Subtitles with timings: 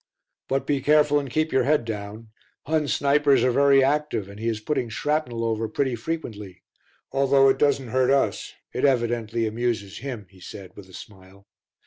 [0.47, 2.29] "But be careful and keep your head down.
[2.65, 6.63] Hun snipers are very active and he is putting shrapnel over pretty frequently.
[7.11, 11.45] Although it doesn't hurt us it evidently amuses him," he said, with a smile.